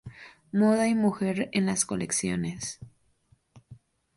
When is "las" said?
1.67-1.85